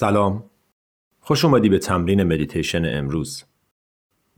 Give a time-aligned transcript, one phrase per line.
[0.00, 0.44] سلام.
[1.20, 3.44] خوش اومدی به تمرین مدیتیشن امروز.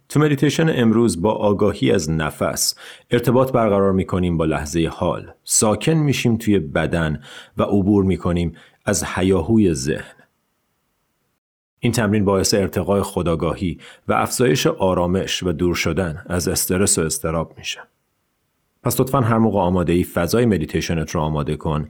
[0.09, 2.75] تو مدیتیشن امروز با آگاهی از نفس
[3.11, 5.33] ارتباط برقرار می‌کنیم با لحظه حال.
[5.45, 7.23] ساکن میشیم توی بدن
[7.57, 10.17] و عبور می‌کنیم از هیاهوی ذهن.
[11.79, 13.79] این تمرین باعث ارتقای خودآگاهی
[14.09, 17.81] و افزایش آرامش و دور شدن از استرس و اضطراب میشه.
[18.83, 21.89] پس لطفا هر موقع آماده ای فضای مدیتیشنت رو آماده کن.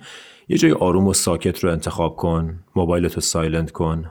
[0.49, 2.65] یه جای آروم و ساکت رو انتخاب کن.
[2.77, 4.11] موبایلت رو silent کن.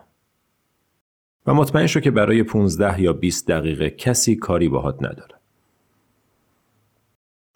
[1.45, 5.35] و مطمئن شو که برای 15 یا 20 دقیقه کسی کاری باهات نداره.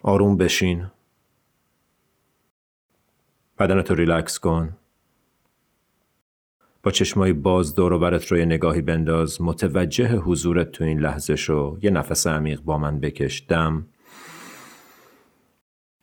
[0.02, 0.88] آروم بشین.
[3.60, 4.78] بدنت رو ریلکس کن.
[6.84, 9.42] با چشمای باز دور و برت رو یه نگاهی بنداز.
[9.42, 11.78] متوجه حضورت تو این لحظه شو.
[11.82, 13.46] یه نفس عمیق با من بکش.
[13.50, 13.88] دم.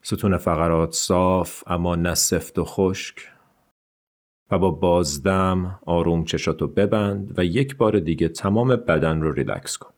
[0.03, 3.19] ستون فقرات صاف اما نه سفت و خشک
[4.51, 9.91] و با بازدم آروم چشاتو ببند و یک بار دیگه تمام بدن رو ریلکس کن.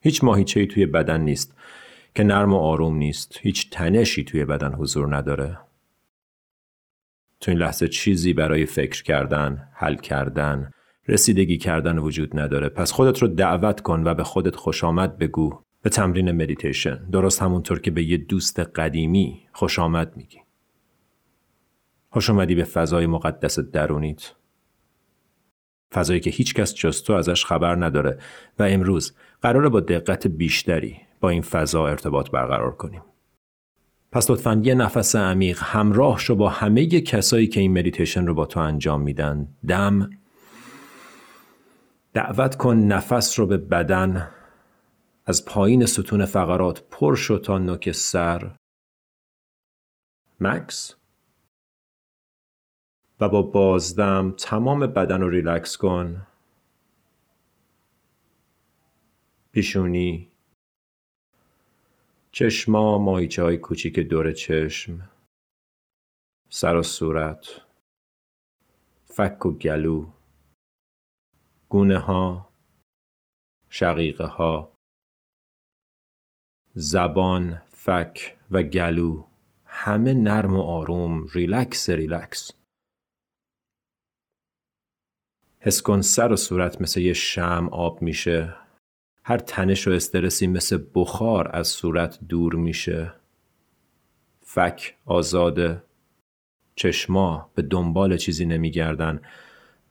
[0.00, 1.56] هیچ ماهیچه‌ای توی بدن نیست
[2.14, 3.38] که نرم و آروم نیست.
[3.40, 5.58] هیچ تنشی توی بدن حضور نداره.
[7.40, 10.70] تو این لحظه چیزی برای فکر کردن، حل کردن،
[11.08, 12.68] رسیدگی کردن وجود نداره.
[12.68, 16.96] پس خودت رو دعوت کن و به خودت خوش آمد بگو به تمرین مدیتیشن.
[17.12, 20.38] درست همونطور که به یه دوست قدیمی خوش آمد میگی.
[22.10, 24.32] خوش اومدی به فضای مقدس درونیت.
[25.94, 28.18] فضایی که هیچ کس جز تو ازش خبر نداره.
[28.58, 33.02] و امروز قراره با دقت بیشتری با این فضا ارتباط برقرار کنیم.
[34.12, 38.46] پس لطفا یه نفس عمیق همراه شو با همه کسایی که این مدیتیشن رو با
[38.46, 39.48] تو انجام میدن.
[39.68, 40.10] دم.
[42.12, 44.28] دعوت کن نفس رو به بدن
[45.32, 48.56] از پایین ستون فقرات پر شو تا نوک سر.
[50.40, 50.94] مکس؟
[53.20, 56.26] و با بازدم تمام بدن رو ریلکس کن.
[59.52, 60.32] پیشونی.
[62.32, 65.10] چشما ماهیچه های کوچیک دور چشم.
[66.48, 67.46] سر و صورت.
[69.04, 70.12] فک و گلو.
[71.68, 72.52] گونه ها.
[73.68, 74.71] شقیقه ها.
[76.74, 79.24] زبان، فک و گلو
[79.64, 82.50] همه نرم و آروم ریلکس ریلکس.
[85.60, 88.54] حس کن سر و صورت مثل یه شم آب میشه.
[89.24, 93.14] هر تنش و استرسی مثل بخار از صورت دور میشه.
[94.40, 95.82] فک آزاده.
[96.74, 99.22] چشما به دنبال چیزی نمیگردن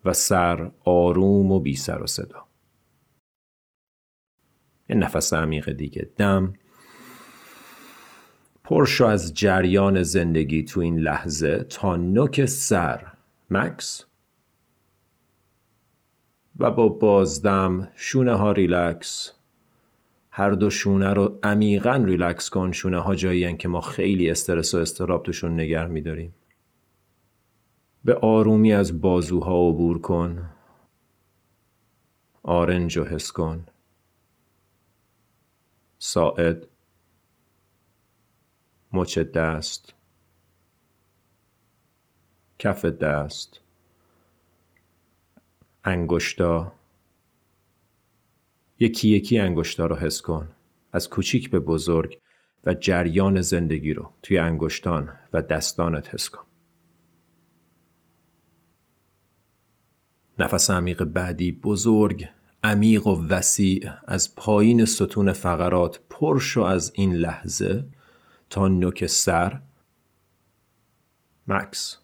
[0.06, 2.48] و سر آروم و بی سر و صدا.
[4.90, 6.10] یه نفس عمیق دیگه.
[6.18, 6.54] دم.
[8.64, 13.08] پر شو از جریان زندگی تو این لحظه تا نوک سر.
[13.50, 14.06] مکث
[16.60, 19.34] و با بازدم شونه ها ریلکس.
[20.32, 22.72] هر دو شونه رو عمیقا ریلکس کن.
[22.72, 26.36] شونه ها جایی که ما خیلی استرس و اضطراب توشون نگه میداریم.
[28.06, 30.50] به آرومی از بازوها عبور کن.
[32.44, 33.66] آرنج و حس کن.
[36.00, 36.68] ساعد
[38.94, 39.94] مچ دست.
[42.60, 43.60] کف دست.
[45.84, 46.74] انگشتا.
[48.80, 50.50] یکی یکی انگشتا رو حس کن.
[50.94, 52.20] از کوچیک به بزرگ
[52.66, 56.46] و جریان زندگی رو توی انگشتان و دستانت حس کن.
[60.40, 62.30] نفس عمیق بعدی بزرگ
[62.64, 67.86] عمیق و وسیع از پایین ستون فقرات پرشو از این لحظه.
[68.52, 69.62] تا نوک سر.
[71.48, 71.98] مکس.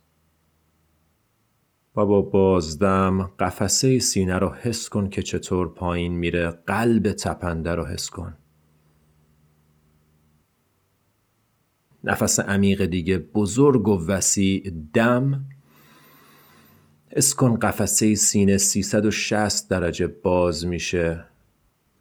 [1.96, 6.52] و با بازدم قفسه سینه رو حس کن که چطور پایین میره.
[6.52, 8.38] قلب تپنده رو حس کن.
[12.04, 13.18] نفس عمیق دیگه.
[13.18, 15.46] بزرگ و وسیع دم.
[17.10, 21.26] حس کن قفسه سینه 360 درجه باز میشه.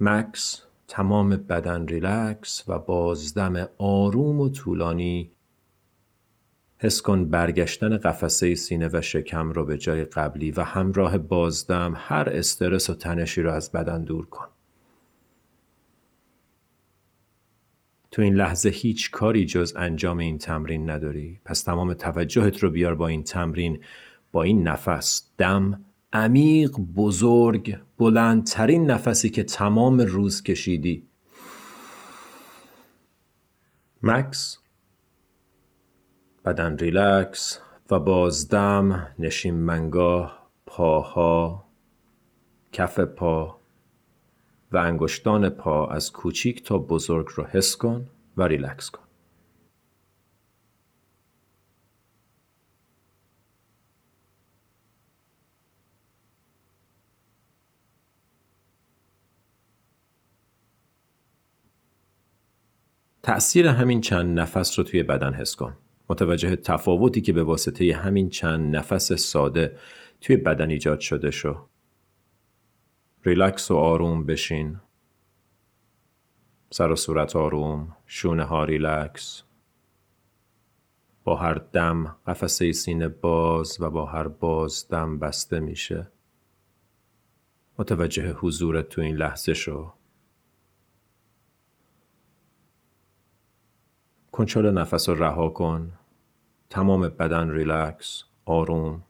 [0.01, 0.66] مکس.
[0.89, 5.33] تمام بدن ریلکس و بازدم آروم و طولانی
[6.79, 12.29] حس کن برگشتن قفسه سینه و شکم رو به جای قبلی و همراه بازدم هر
[12.29, 14.47] استرس و تنشی رو از بدن دور کن.
[18.11, 22.95] تو این لحظه هیچ کاری جز انجام این تمرین نداری پس تمام توجهت رو بیار
[22.95, 23.81] با این تمرین
[24.33, 25.85] با این نفس دم
[26.17, 31.07] عمیق بزرگ بلندترین نفسی که تمام روز کشیدی
[34.03, 34.59] مکث
[36.45, 37.61] بدن ریلکس
[37.91, 41.65] و بازدم نشیمنگاه پاها
[42.73, 43.61] کف پا
[44.73, 49.06] و انگشتان پا از کوچیک تا بزرگ رو حس کن و ریلکس کن.
[63.27, 65.77] تأثیر همین چند نفس رو توی بدن حس کن.
[66.09, 69.79] متوجه تفاوتی که به واسطه همین چند نفس ساده
[70.21, 71.67] توی بدن ایجاد شده شو.
[73.25, 74.81] ریلکس و آروم بشین.
[76.71, 79.43] سر و صورت آروم، شونه ها ریلکس.
[81.25, 86.11] با هر دم قفسه سینه باز و با هر بازدم بسته میشه.
[87.79, 89.93] متوجه حضورت تو این لحظه شو.
[94.37, 95.93] کنترل نفس رو رها کن.
[96.71, 99.03] تمام بدن ریلکس آروم.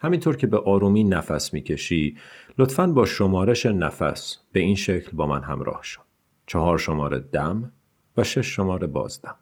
[0.00, 2.16] همینطور که به آرومی نفس می‌کشی
[2.58, 6.00] لطفا با شمارش نفس به این شکل با من همراه شو.
[6.46, 7.72] چهار شماره دم
[8.16, 9.36] و شش شماره بازدم.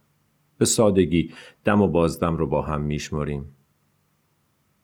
[0.59, 1.35] به سادگی
[1.65, 3.57] دم و بازدم رو با هم میشمریم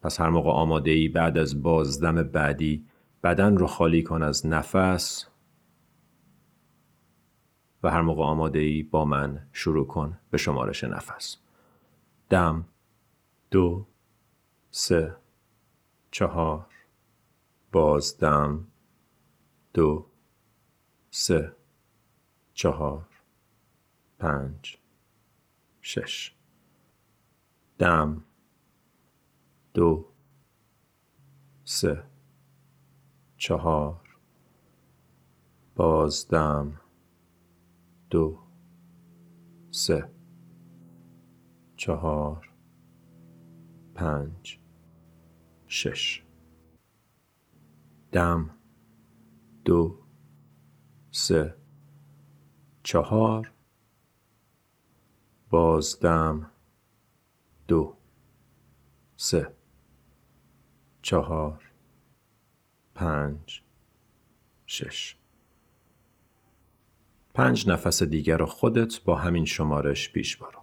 [0.02, 2.91] پس هر موقع آماده ای بعد از بازدم بعدی
[3.22, 5.26] بدن رو خالی کن از نفس
[7.82, 11.36] و هر موقع آماده ای با من شروع کن به شمارش نفس.
[12.30, 12.64] دم
[13.50, 13.86] دو
[14.70, 15.16] سه
[16.10, 16.66] چهار
[17.72, 18.66] بازدم
[19.74, 20.06] دو
[21.10, 21.56] سه
[22.54, 23.08] چهار
[24.18, 24.78] پنج
[25.80, 26.34] شش.
[27.78, 28.24] دم
[29.74, 30.08] دو
[31.64, 32.11] سه.
[33.42, 34.18] چهار
[35.76, 36.80] بازدم
[38.10, 38.38] دو
[39.70, 40.10] سه
[41.76, 42.50] چهار
[43.94, 44.60] پنج
[45.66, 46.24] شش.
[48.12, 48.50] دم
[49.64, 49.98] دو
[51.10, 51.56] سه.
[52.82, 53.52] چهار
[55.50, 56.50] بازدم
[57.68, 57.96] دو
[59.16, 59.54] سه.
[61.02, 61.71] چهار.
[63.02, 63.62] پنج
[64.66, 65.16] شش
[67.34, 70.61] پنج نفس دیگر را خودت با همین شمارش پیش برو.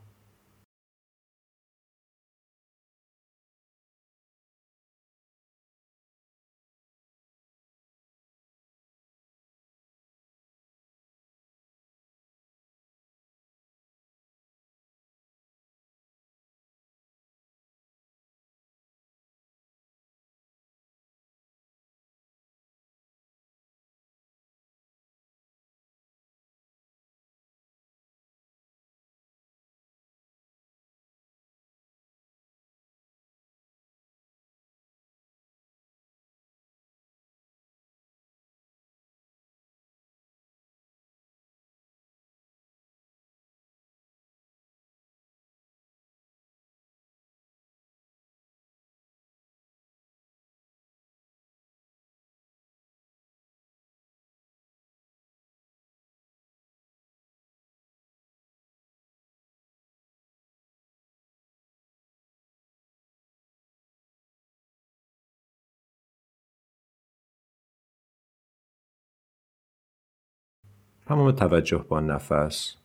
[71.10, 72.76] تمام توجه با نفس.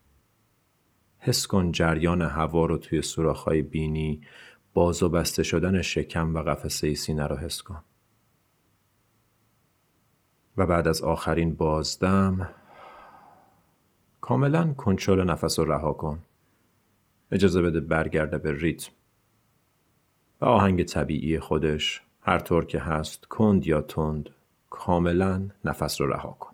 [1.19, 4.21] حس کن جریان هوا رو توی سوراخ‌های بینی
[4.75, 7.83] باز و بسته شدن شکم و قفسه سینه رو حس کن.
[10.57, 12.51] و بعد از آخرین بازدم
[14.21, 16.19] کاملا کنترل نفس رو رها کن.
[17.33, 18.93] اجازه بده برگرده به ریتم.
[20.41, 24.31] و آهنگ طبیعی خودش هر طور که هست کند یا تند
[24.71, 26.54] کاملا نفس رو رها کن.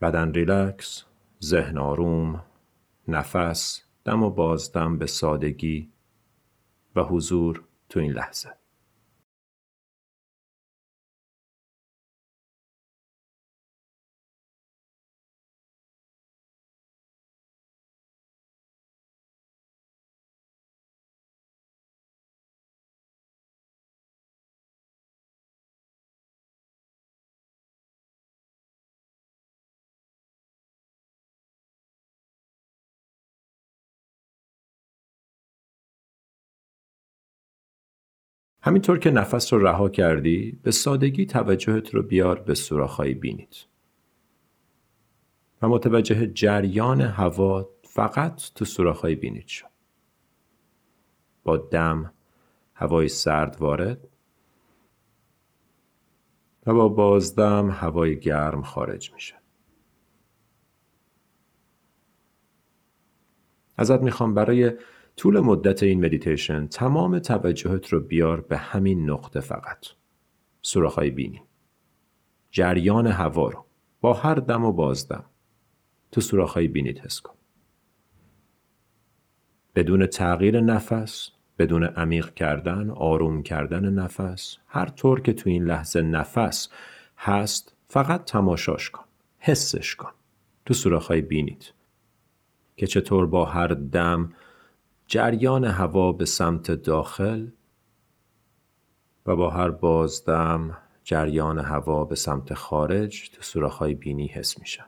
[0.00, 1.04] بدن ریلکس،
[1.42, 2.44] ذهن آروم،
[3.08, 5.90] نفس، دم و بازدم به سادگی
[6.96, 8.65] و حضور تو این لحظه.
[38.66, 43.56] همینطور که نفس رو رها کردی به سادگی توجهت رو بیار به سوراخ‌های بینید
[45.62, 49.66] و متوجه جریان هوا فقط تو سوراخ‌های بینید شد
[51.44, 52.12] با دم
[52.74, 54.08] هوای سرد وارد
[56.66, 59.34] و با بازدم هوای گرم خارج میشه.
[63.76, 64.72] ازت می‌خوام برای
[65.16, 69.86] طول مدت این مدیتیشن تمام توجهت رو بیار به همین نقطه فقط.
[70.62, 71.42] سوراخ‌های بینی.
[72.50, 73.64] جریان هوا رو
[74.00, 75.24] با هر دم و بازدم
[76.12, 77.34] تو سوراخ‌های بینیت حس کن.
[79.74, 86.02] بدون تغییر نفس بدون عمیق کردن آروم کردن نفس هر طور که تو این لحظه
[86.02, 86.68] نفس
[87.16, 89.04] هست فقط تماشاش کن
[89.38, 90.10] حسش کن.
[90.66, 91.72] تو سوراخ‌های بینیت.
[92.76, 94.32] که چطور با هر دم
[95.06, 97.48] جریان هوا به سمت داخل
[99.26, 104.86] و با هر بازدم جریان هوا به سمت خارج تو سوراخ‌های بینی حس میشن.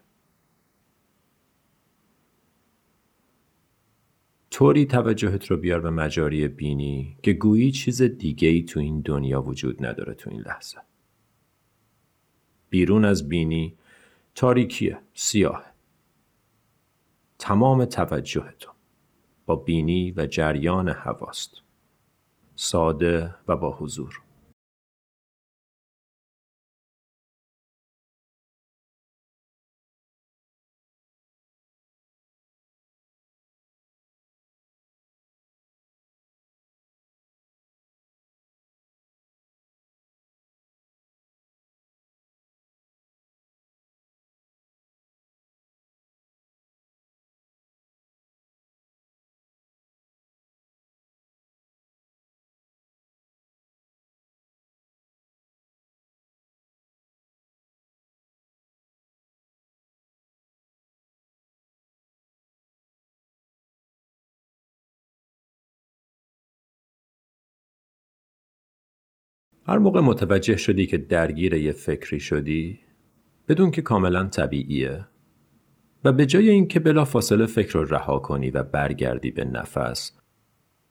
[4.50, 9.42] طوری توجهت رو بیار به مجاری بینی که گویی چیز دیگه ای تو این دنیا
[9.42, 10.78] وجود نداره تو این لحظه.
[12.70, 13.78] بیرون از بینی
[14.34, 15.64] تاریکیه، سیاه.
[17.38, 18.77] تمام توجهتون
[19.48, 21.50] با بینی و جریان هواست.
[22.56, 24.20] ساده و با حضور.
[69.68, 72.78] هر موقع متوجه شدی که درگیر یه فکری شدی
[73.48, 75.06] بدون که کاملا طبیعیه
[76.04, 80.12] و به جای اینکه بلا فاصله فکر رو رها کنی و برگردی به نفس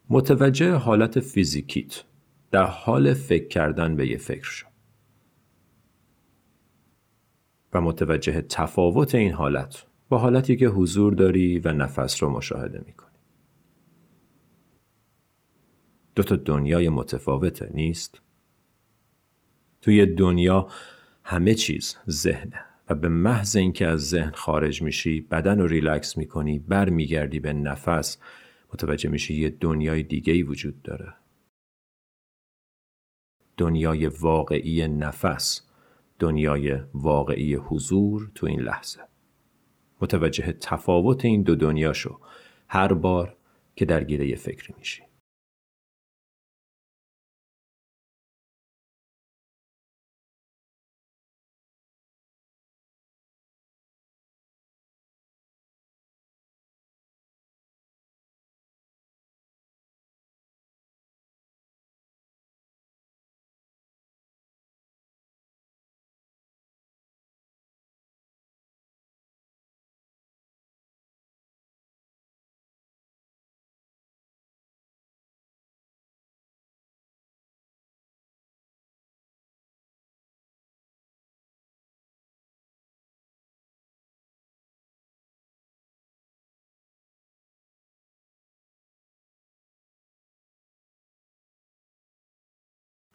[0.10, 2.04] متوجه حالت فیزیکیت
[2.52, 4.68] در حال فکر کردن به یه فکر شو
[7.74, 13.18] و متوجه تفاوت این حالت با حالتی که حضور داری و نفس رو مشاهده می‌کنی
[16.16, 18.22] دو تا دنیای متفاوته نیست؟
[19.82, 20.68] توی دنیا
[21.24, 26.60] همه چیز ذهنه و به محض اینکه از ذهن خارج میشی بدن رو ریلکس می‌کنی
[26.60, 28.18] برمیگردی به نفس
[28.74, 31.14] متوجه میشی یه دنیای دیگه ای وجود داره.
[33.58, 35.62] دنیای واقعی نفس
[36.20, 39.00] دنیای واقعی حضور تو این لحظه.
[40.02, 42.20] متوجه تفاوت این دو دنیا شو
[42.68, 43.38] هر بار
[43.76, 45.07] که درگیر یه فکری میشی.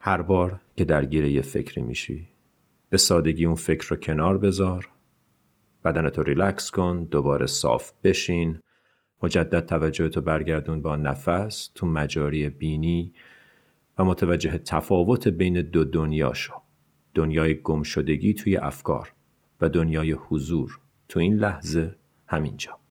[0.05, 2.29] هر بار که درگیر یه فکری میشی
[2.91, 4.89] به سادگی اون فکر رو کنار بذار.
[5.85, 8.61] بدنتو ریلکس کن دوباره صاف بشین.
[9.23, 13.13] مجدد توجهتو برگردون با نفس تو مجاری بینی
[13.99, 16.55] و متوجه تفاوت بین دو دنیا شو.
[17.15, 19.13] دنیای گمشدگی توی افکار
[19.61, 22.82] و دنیای حضور تو این لحظه همینجا.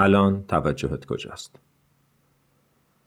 [0.00, 1.60] الان توجهت کجاست؟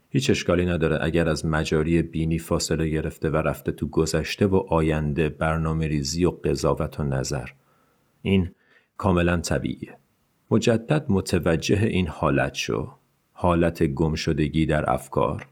[0.09, 5.29] هیچ اشکالی نداره اگر از مجاری بینی فاصله گرفته و رفته تو گذشته و آینده
[5.29, 7.49] برنامه ریزی و قضاوت و نظر.
[8.21, 8.51] این
[8.97, 9.97] کاملا طبیعیه.
[10.51, 12.91] مجدد متوجه این حالت شو.
[13.33, 15.47] حالت گمشدگی در افکار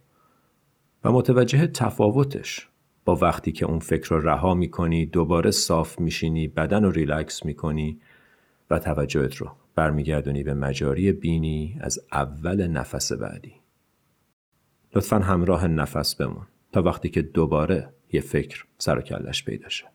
[1.04, 2.68] و متوجه تفاوتش
[3.06, 8.00] با وقتی که اون فکر رو رها می‌کنی دوباره صاف میشینی بدن رو ریلکس می‌کنی
[8.70, 13.54] و توجهت رو برمیگردونی به مجاری بینی از اول نفس بعدی.
[14.96, 19.86] لطفا همراه نفس بمون تا وقتی که دوباره یه فکر سر و کلش پیدا شه.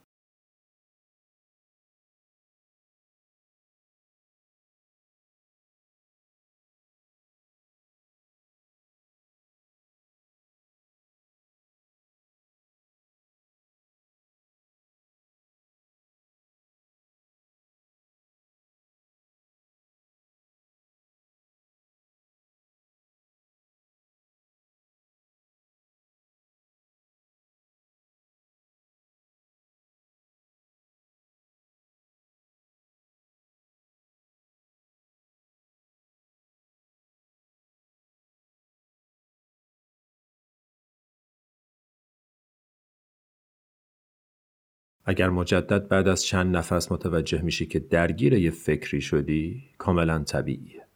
[45.09, 50.87] اگر مجدد بعد از چند نفس متوجه میشی که درگیر یه فکری شدی کاملا طبیعیه.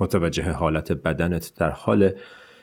[0.00, 2.12] متوجه حالت بدنت در حال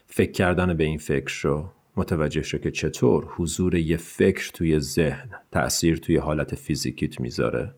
[0.06, 1.70] فکر کردن به این فکر شو.
[1.98, 7.76] متوجه شو که چطور حضور یه فکر توی ذهن تأثیر توی حالت فیزیکیت می‌ذاره.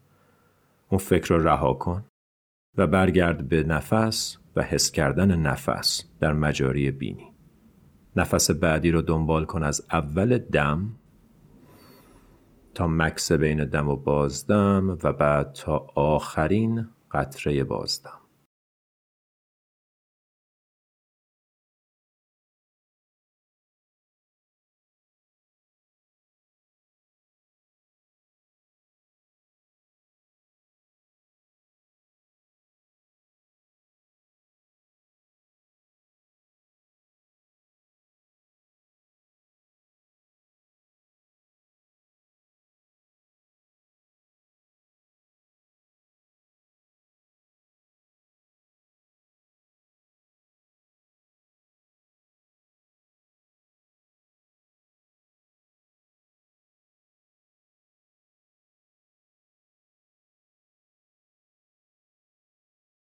[0.89, 2.05] اون فکر رو رها کن
[2.77, 7.27] و برگرد به نفس و حس کردن نفس در مجاری بینی.
[8.15, 10.95] نفس بعدی رو دنبال کن از اول دم
[12.77, 18.19] تا مکس بین دم و بازدم و بعد تا آخرین قطره بازدم.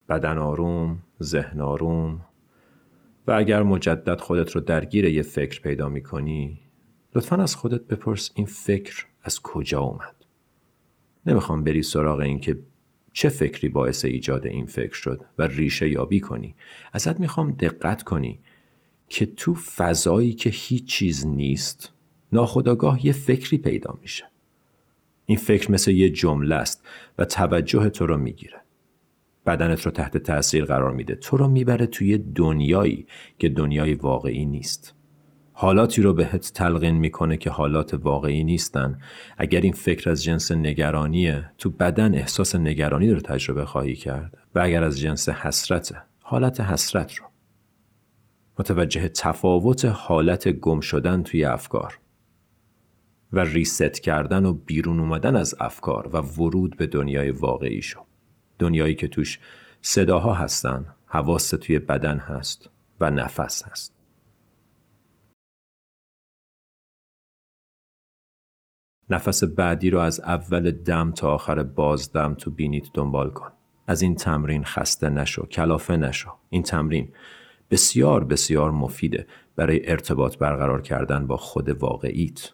[0.09, 2.21] بدن آروم، ذهن آروم.
[3.27, 6.59] و اگر مجدد خودت رو درگیر یه فکر پیدا می کنی
[7.15, 10.15] لطفا از خودت بپرس این فکر از کجا اومد.
[11.25, 12.59] نمی‌خوام بری سراغ این که
[13.13, 16.55] چه فکری باعث ایجاد این فکر شد و ریشه یابی کنی.
[16.93, 18.39] ازت می‌خوام دقت کنی
[19.09, 21.93] که تو فضایی که هیچ چیز نیست
[22.31, 24.25] ناخداگاه یه فکری پیدا میشه.
[25.25, 26.87] این فکر مثل یه جمله است
[27.17, 28.62] و توجه تو رو می‌گیره.
[29.45, 31.15] بدنت رو تحت تاثیر قرار میده.
[31.15, 33.08] تو رو می‌بره توی دنیایی
[33.39, 34.95] که دنیای واقعی نیست.
[35.53, 38.97] حالاتی رو بهت تلقین می‌کنه که حالات واقعی نیستن.
[39.38, 44.38] اگر این فکر از جنس نگرانیه تو بدن احساس نگرانی رو تجربه خواهی کرد.
[44.56, 47.25] و اگر از جنس حسرته حالت حسرت رو.
[48.60, 51.99] متوجه تفاوت حالت گم شدن توی افکار.
[53.34, 57.99] و ریست کردن و بیرون اومدن از افکار و ورود به دنیای واقعی شو.
[58.63, 59.39] دنیایی که توش
[59.82, 63.93] صداها هستن حواس توی بدن هست و نفس هست.
[69.10, 73.52] نفس بعدی رو از اول دم تا آخر بازدم تو بینیت دنبال کن.
[73.88, 76.32] از این تمرین خسته نشو کلافه نشو.
[76.49, 77.13] این تمرین
[77.71, 82.52] بسیار بسیار مفیده برای ارتباط برقرار کردن با خود واقعیت.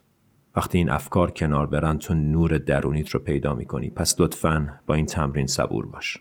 [0.56, 3.90] وقتی این افکار کنار برن تو نور درونیت رو پیدا می‌کنی.
[3.90, 6.18] پس لطفا با این تمرین صبور باش.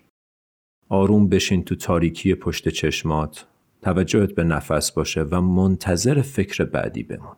[0.88, 3.46] آروم بشین تو تاریکی پشت چشمات.
[3.82, 7.36] توجهت به نفس باشه و منتظر فکر بعدی بمون.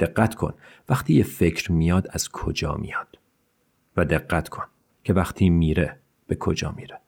[0.00, 0.54] دقت کن
[0.88, 3.18] وقتی یه فکر میاد از کجا میاد؟
[3.96, 4.64] و دقت کن
[5.04, 7.00] که وقتی میره به کجا میره؟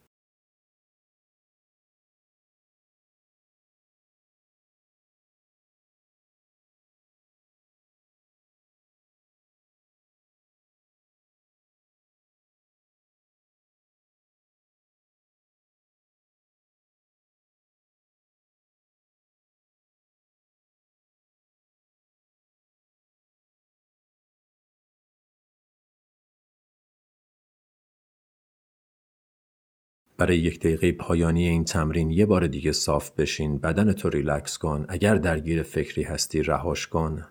[30.21, 34.85] برای یک دقیقه پایانی این تمرین یه بار دیگه صاف بشین بدن تو ریلکس کن
[34.89, 37.25] اگر درگیر فکری هستی رهاش کن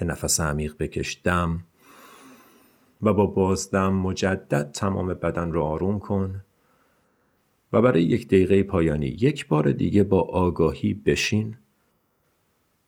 [0.00, 1.64] یه نفس عمیق بکش دم
[3.02, 6.44] و با بازدم مجدد تمام بدن رو آروم کن
[7.72, 11.56] و برای یک دقیقه پایانی یک بار دیگه با آگاهی بشین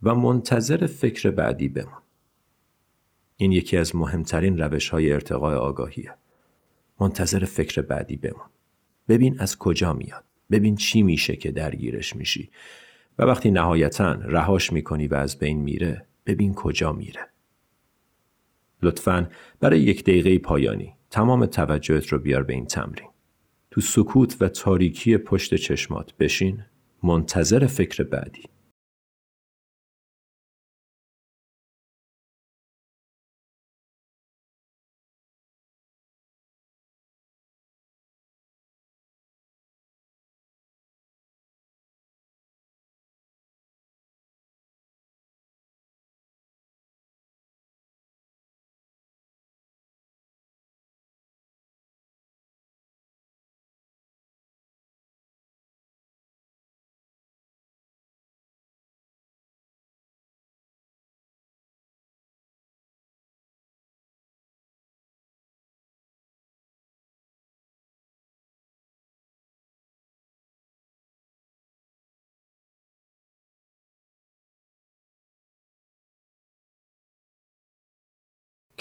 [0.02, 2.02] و منتظر فکر بعدی بمان.
[3.36, 6.14] این یکی از مهمترین روش های ارتقاء آگاهیه.
[7.00, 8.52] منتظر فکر بعدی بمان.
[9.08, 10.24] ببین از کجا میاد.
[10.50, 12.50] ببین چی میشه که درگیرش میشی.
[13.18, 17.28] و وقتی نهایتا رهاش می‌کنی و از بین میره ببین کجا میره.
[18.82, 23.08] لطفا برای یک دقیقه پایانی تمام توجهت رو بیار به این تمرین.
[23.70, 26.64] تو سکوت و تاریکی پشت چشمات بشین
[27.02, 28.42] منتظر فکر بعدی.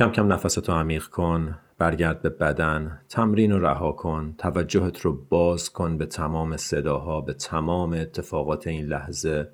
[0.02, 5.70] کم کم نفستو عمیق کن برگرد به بدن تمرین رو رها کن توجهت رو باز
[5.70, 9.54] کن به تمام صداها به تمام اتفاقات این لحظه.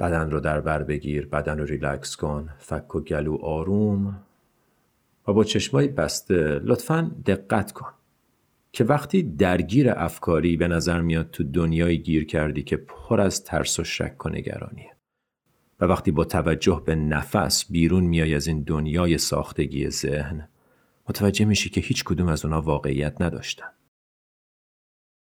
[0.00, 4.22] بدن رو در بر بگیر بدن رو ریلکس کن فک و گلو آروم.
[5.28, 7.92] و با چشمای بسته لطفا دقت کن
[8.72, 13.80] که وقتی درگیر افکاری به نظر میاد تو دنیای گیر کردی که پر از ترس
[13.80, 14.95] و شک و نگرانیه.
[15.80, 20.48] و وقتی با توجه به نفس بیرون میای از این دنیای ساختگی ذهن
[21.08, 23.68] متوجه میشی که هیچ کدوم از اونا واقعیت نداشتن.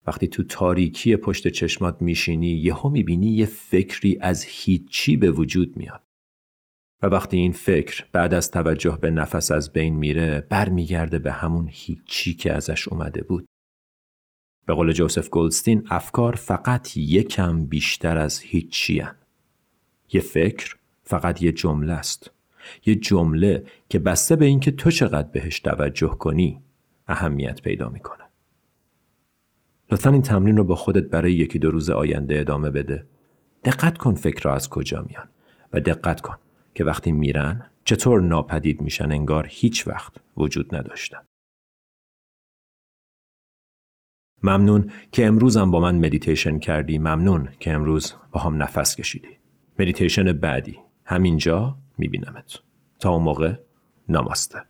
[0.07, 6.03] وقتی تو تاریکی پشت چشمات میشینی یهو می‌بینی یه فکری از هیچی به وجود میاد.
[7.03, 11.69] و وقتی این فکر بعد از توجه به نفس از بین میره برمیگرده به همون
[11.71, 13.47] هیچی که ازش اومده بود.
[14.67, 19.18] به قول جوزف گولدستین افکار فقط یکم بیشتر از هیچی هن.
[20.13, 22.31] یه فکر فقط یه جمله است.
[22.87, 26.63] یه جمله که بسته به اینکه تو چقدر بهش توجه کنی
[27.07, 28.25] اهمیت پیدا می‌کنه.
[29.91, 33.07] لطفا این تمرین رو با خودت برای یکی دو روز آینده ادامه بده.
[33.65, 35.29] دقت کن فکر از کجا میان
[35.73, 36.37] و دقت کن
[36.75, 41.21] که وقتی میرن چطور ناپدید میشن انگار هیچ وقت وجود نداشتن.
[44.43, 49.38] ممنون که امروزم با من مدیتیشن کردی ممنون که امروز با هم نفس کشیدی
[49.79, 50.79] مدیتیشن بعدی.
[51.05, 52.59] همینجا میبینمت.
[53.01, 53.55] تا اون موقع
[54.09, 54.69] نماسته.